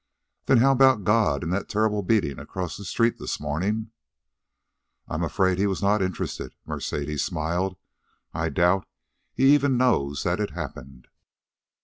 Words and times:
"Then 0.47 0.57
how 0.57 0.71
about 0.71 1.03
God 1.03 1.43
and 1.43 1.53
that 1.53 1.69
terrible 1.69 2.01
beating 2.01 2.39
across 2.39 2.75
the 2.75 2.83
street 2.85 3.19
this 3.19 3.39
morning?" 3.39 3.91
"I'm 5.07 5.21
afraid 5.21 5.59
he 5.59 5.67
was 5.67 5.83
not 5.83 6.01
interested," 6.01 6.55
Mercedes 6.65 7.23
smiled. 7.23 7.77
"I 8.33 8.49
doubt 8.49 8.87
he 9.31 9.53
even 9.53 9.77
knows 9.77 10.23
that 10.23 10.39
it 10.39 10.53
happened." 10.57 11.07